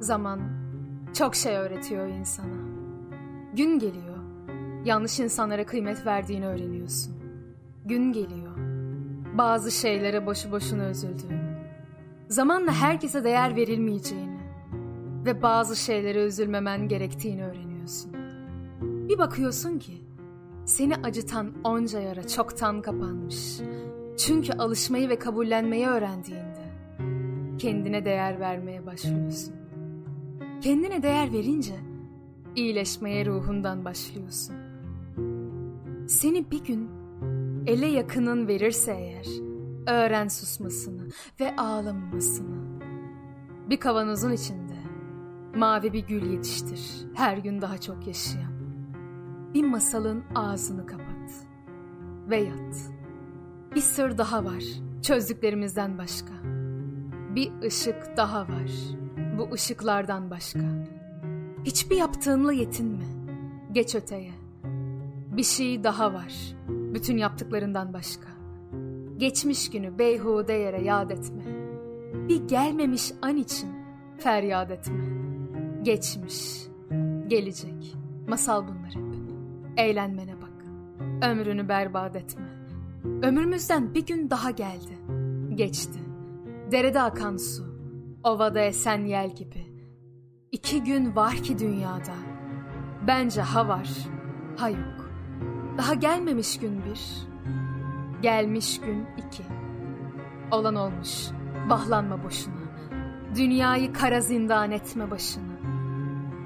Zaman 0.00 0.40
çok 1.14 1.34
şey 1.34 1.56
öğretiyor 1.56 2.06
insana. 2.06 2.68
Gün 3.54 3.78
geliyor, 3.78 4.18
yanlış 4.84 5.20
insanlara 5.20 5.66
kıymet 5.66 6.06
verdiğini 6.06 6.46
öğreniyorsun. 6.46 7.14
Gün 7.84 8.12
geliyor, 8.12 8.56
bazı 9.38 9.70
şeylere 9.70 10.26
boşu 10.26 10.52
boşuna 10.52 10.90
üzüldüğünü, 10.90 11.58
zamanla 12.28 12.72
herkese 12.72 13.24
değer 13.24 13.56
verilmeyeceğini 13.56 14.38
ve 15.26 15.42
bazı 15.42 15.76
şeylere 15.76 16.24
üzülmemen 16.24 16.88
gerektiğini 16.88 17.44
öğreniyorsun. 17.46 18.12
Bir 18.82 19.18
bakıyorsun 19.18 19.78
ki 19.78 19.92
seni 20.64 20.96
acıtan 20.96 21.52
onca 21.64 22.00
yara 22.00 22.28
çoktan 22.28 22.82
kapanmış. 22.82 23.60
Çünkü 24.18 24.52
alışmayı 24.52 25.08
ve 25.08 25.18
kabullenmeyi 25.18 25.86
öğrendiğinde 25.86 26.72
kendine 27.58 28.04
değer 28.04 28.40
vermeye 28.40 28.86
başlıyorsun. 28.86 29.54
Kendine 30.60 31.02
değer 31.02 31.32
verince 31.32 31.74
iyileşmeye 32.56 33.26
ruhundan 33.26 33.84
başlıyorsun. 33.84 34.56
Seni 36.08 36.50
bir 36.50 36.64
gün 36.64 36.90
ele 37.66 37.86
yakının 37.86 38.48
verirse 38.48 38.92
eğer 38.92 39.26
öğren 39.86 40.28
susmasını 40.28 41.08
ve 41.40 41.56
ağlamamasını. 41.56 42.80
Bir 43.70 43.80
kavanozun 43.80 44.32
içinde 44.32 44.78
mavi 45.56 45.92
bir 45.92 46.06
gül 46.06 46.30
yetiştir 46.30 47.06
her 47.14 47.36
gün 47.36 47.60
daha 47.60 47.78
çok 47.78 48.06
yaşayan. 48.06 48.52
Bir 49.54 49.64
masalın 49.64 50.24
ağzını 50.34 50.86
kapat 50.86 51.46
ve 52.30 52.36
yat. 52.36 52.90
Bir 53.74 53.80
sır 53.80 54.18
daha 54.18 54.44
var 54.44 54.64
çözdüklerimizden 55.02 55.98
başka. 55.98 56.32
Bir 57.34 57.52
ışık 57.62 58.16
daha 58.16 58.40
var 58.40 58.70
bu 59.38 59.52
ışıklardan 59.52 60.30
başka. 60.30 60.60
Hiçbir 61.64 61.96
yaptığınla 61.96 62.52
yetinme. 62.52 63.04
Geç 63.72 63.94
öteye. 63.94 64.32
Bir 65.36 65.42
şey 65.42 65.84
daha 65.84 66.14
var 66.14 66.56
bütün 66.68 67.16
yaptıklarından 67.16 67.92
başka. 67.92 68.28
Geçmiş 69.16 69.70
günü 69.70 69.98
beyhude 69.98 70.52
yere 70.52 70.82
yad 70.82 71.10
etme. 71.10 71.42
Bir 72.28 72.48
gelmemiş 72.48 73.12
an 73.22 73.36
için 73.36 73.68
feryat 74.18 74.70
etme. 74.70 75.04
Geçmiş, 75.82 76.66
gelecek. 77.26 77.96
Masal 78.28 78.64
bunlar 78.68 78.94
hep. 78.94 79.22
Eğlenmene 79.76 80.34
bak. 80.42 80.64
Ömrünü 81.30 81.68
berbat 81.68 82.16
etme. 82.16 82.48
Ömrümüzden 83.22 83.94
bir 83.94 84.06
gün 84.06 84.30
daha 84.30 84.50
geldi. 84.50 84.98
Geçti. 85.54 85.98
Derede 86.72 87.00
akan 87.02 87.36
su. 87.36 87.67
Ovada 88.24 88.60
esen 88.60 89.04
yel 89.04 89.34
gibi. 89.34 89.66
İki 90.52 90.84
gün 90.84 91.16
var 91.16 91.34
ki 91.34 91.58
dünyada. 91.58 92.14
Bence 93.06 93.40
ha 93.40 93.68
var, 93.68 93.88
ha 94.56 94.68
yok. 94.68 95.10
Daha 95.78 95.94
gelmemiş 95.94 96.58
gün 96.58 96.84
bir. 96.84 97.00
Gelmiş 98.22 98.80
gün 98.80 99.06
iki. 99.16 99.42
Olan 100.50 100.74
olmuş. 100.74 101.28
Bahlanma 101.70 102.24
boşuna. 102.24 102.54
Dünyayı 103.36 103.92
kara 103.92 104.20
zindan 104.20 104.70
etme 104.70 105.10
başına. 105.10 105.58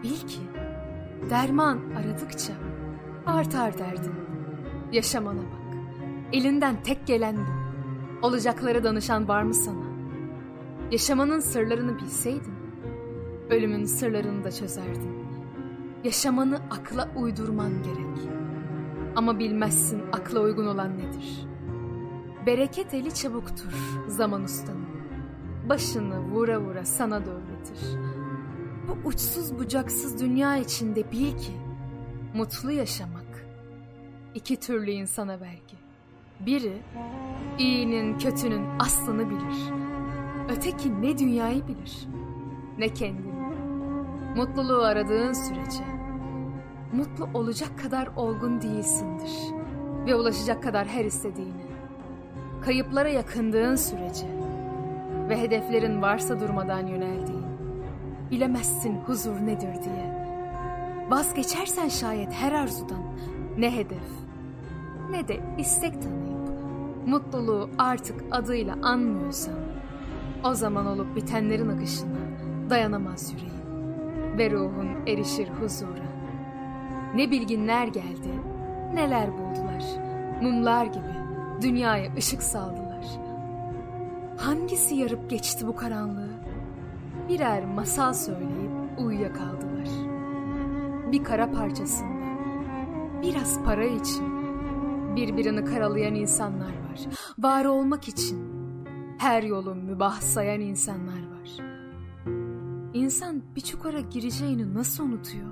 Bil 0.02 0.16
ki 0.16 0.40
derman 1.30 1.78
aradıkça 1.96 2.52
artar 3.26 3.78
derdin. 3.78 4.14
Yaşamana 4.92 5.38
bak. 5.40 5.76
Elinden 6.32 6.82
tek 6.82 7.06
gelen 7.06 7.36
bu. 7.36 7.62
Olacaklara 8.26 8.84
danışan 8.84 9.28
var 9.28 9.42
mı 9.42 9.54
sana? 9.54 9.91
Yaşamanın 10.92 11.40
sırlarını 11.40 11.98
bilseydin, 11.98 12.54
ölümün 13.50 13.84
sırlarını 13.84 14.44
da 14.44 14.50
çözerdin. 14.50 15.26
Yaşamanı 16.04 16.56
akla 16.56 17.08
uydurman 17.16 17.82
gerek. 17.82 18.30
Ama 19.16 19.38
bilmezsin 19.38 20.02
akla 20.12 20.40
uygun 20.40 20.66
olan 20.66 20.98
nedir? 20.98 21.46
Bereket 22.46 22.94
eli 22.94 23.14
çabuktur 23.14 23.72
zaman 24.08 24.44
ustanın. 24.44 24.86
Başını 25.68 26.20
vura 26.20 26.60
vura 26.60 26.84
sana 26.84 27.26
doğrulatır. 27.26 27.98
Bu 28.88 29.08
uçsuz 29.08 29.58
bucaksız 29.58 30.20
dünya 30.20 30.56
içinde 30.56 31.12
bil 31.12 31.38
ki 31.38 31.52
mutlu 32.34 32.72
yaşamak 32.72 33.46
iki 34.34 34.56
türlü 34.56 34.90
insana 34.90 35.40
belki. 35.40 35.76
Biri 36.46 36.82
iyinin 37.58 38.18
kötünün 38.18 38.66
aslını 38.78 39.30
bilir. 39.30 39.72
Öteki 40.48 41.02
ne 41.02 41.18
dünyayı 41.18 41.68
bilir 41.68 42.08
ne 42.78 42.88
kendini. 42.88 43.32
Mutluluğu 44.36 44.82
aradığın 44.82 45.32
sürece 45.32 45.84
mutlu 46.92 47.28
olacak 47.34 47.78
kadar 47.82 48.08
olgun 48.16 48.62
değilsindir 48.62 49.32
ve 50.06 50.14
ulaşacak 50.14 50.62
kadar 50.62 50.86
her 50.86 51.04
istediğine. 51.04 51.62
Kayıplara 52.60 53.08
yakındığın 53.08 53.76
sürece 53.76 54.26
ve 55.28 55.40
hedeflerin 55.40 56.02
varsa 56.02 56.40
durmadan 56.40 56.86
yöneldiğin, 56.86 57.46
bilemezsin 58.30 58.96
huzur 58.96 59.40
nedir 59.40 59.74
diye. 59.84 60.22
Vazgeçersen 61.10 61.88
şayet 61.88 62.32
her 62.32 62.52
arzudan 62.52 63.02
ne 63.58 63.76
hedef 63.76 64.10
ne 65.10 65.28
de 65.28 65.40
istek 65.58 66.02
tanıyıp 66.02 66.48
mutluluğu 67.06 67.70
artık 67.78 68.24
adıyla 68.30 68.76
anmıyorsan 68.82 69.54
o 70.44 70.54
zaman 70.54 70.86
olup 70.86 71.16
bitenlerin 71.16 71.68
akışına 71.68 72.18
dayanamaz 72.70 73.32
yüreğin 73.32 73.52
ve 74.38 74.50
ruhun 74.50 74.88
erişir 75.06 75.48
huzura. 75.48 76.12
Ne 77.14 77.30
bilginler 77.30 77.86
geldi, 77.86 78.30
neler 78.94 79.32
buldular. 79.32 79.84
Mumlar 80.42 80.86
gibi 80.86 81.14
dünyaya 81.62 82.14
ışık 82.16 82.42
saldılar. 82.42 83.06
Hangisi 84.36 84.94
yarıp 84.94 85.30
geçti 85.30 85.66
bu 85.66 85.76
karanlığı? 85.76 86.30
Birer 87.28 87.64
masal 87.64 88.12
söyleyip 88.12 88.70
uyuyakaldılar. 88.98 89.88
Bir 91.12 91.24
kara 91.24 91.50
parçasında, 91.50 92.22
biraz 93.22 93.64
para 93.64 93.84
için 93.84 94.24
birbirini 95.16 95.64
karalayan 95.64 96.14
insanlar 96.14 96.66
var. 96.66 97.00
Var 97.38 97.64
olmak 97.64 98.08
için 98.08 98.51
her 99.22 99.42
yolun 99.42 99.78
mübah 99.78 100.20
sayan 100.20 100.60
insanlar 100.60 101.22
var. 101.30 101.50
İnsan 102.94 103.42
bir 103.56 103.60
çukura 103.60 104.00
gireceğini 104.00 104.74
nasıl 104.74 105.04
unutuyor? 105.04 105.48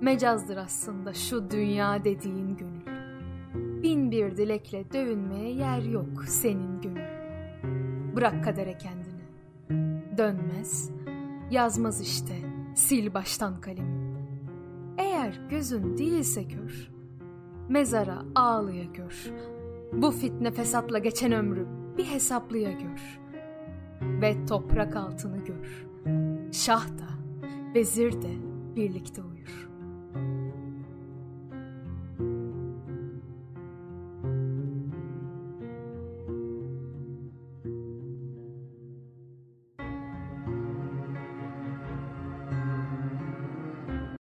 Mecazdır 0.00 0.56
aslında 0.56 1.14
şu 1.14 1.50
dünya 1.50 2.04
dediğin 2.04 2.56
gönül. 2.56 2.86
Bin 3.82 4.10
bir 4.10 4.36
dilekle 4.36 4.92
dövünmeye 4.92 5.54
yer 5.54 5.82
yok 5.82 6.24
senin 6.26 6.80
gönül. 6.80 7.08
Bırak 8.16 8.44
kadere 8.44 8.78
kendini. 8.78 9.22
Dönmez, 10.18 10.90
yazmaz 11.50 12.00
işte, 12.00 12.34
sil 12.84 13.06
baştan 13.14 13.60
kalemi. 13.60 14.16
Eğer 14.98 15.40
gözün 15.50 15.98
değilse 15.98 16.48
kör, 16.48 16.90
mezara 17.68 18.22
ağlıya 18.34 18.84
gör. 18.84 19.32
Bu 19.92 20.10
fitne 20.10 20.50
fesatla 20.50 20.98
geçen 20.98 21.32
ömrü 21.32 21.81
bir 21.98 22.04
hesaplıya 22.04 22.72
gör. 22.72 23.20
Ve 24.02 24.46
toprak 24.46 24.96
altını 24.96 25.38
gör. 25.44 25.86
Şah 26.52 26.88
da, 26.88 27.08
vezir 27.74 28.12
de 28.12 28.30
birlikte 28.76 29.22
uyur.'' 29.22 29.71